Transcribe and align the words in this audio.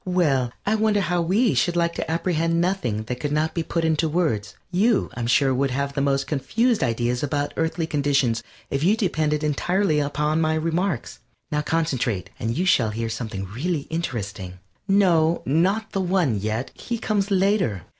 Well, 0.07 0.51
I 0.65 0.73
wonder 0.73 0.99
how 0.99 1.21
we 1.21 1.53
should 1.53 1.75
like 1.75 1.93
to 1.93 2.09
apprehend 2.11 2.59
nothing 2.59 3.03
that 3.03 3.19
could 3.19 3.31
not 3.31 3.53
be 3.53 3.61
put 3.61 3.85
into 3.85 4.09
words? 4.09 4.55
You, 4.71 5.11
I'm 5.13 5.27
sure, 5.27 5.53
would 5.53 5.69
have 5.69 5.93
the 5.93 6.01
most 6.01 6.25
confused 6.25 6.81
ideas 6.81 7.21
about 7.21 7.53
Earthly 7.55 7.85
conditions 7.85 8.41
if 8.71 8.83
you 8.83 8.97
depended 8.97 9.43
entirely 9.43 9.99
upon 9.99 10.41
my 10.41 10.55
remarks. 10.55 11.19
Now 11.51 11.61
concentrate, 11.61 12.31
and 12.39 12.57
you 12.57 12.65
shall 12.65 12.89
hear 12.89 13.09
something 13.09 13.45
really 13.45 13.81
interesting. 13.91 14.55
No, 14.87 15.43
not 15.45 15.91
the 15.91 16.01
One 16.01 16.35
yet. 16.39 16.71
He 16.73 16.97
comes 16.97 17.29
later. 17.29 17.83